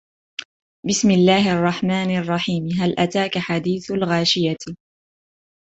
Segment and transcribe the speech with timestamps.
[0.87, 4.57] بِسْمِ اللَّهِ الرَّحْمَنِ الرَّحِيمِ هَلْ أَتَاكَ حَدِيثُ الْغَاشِيَةِ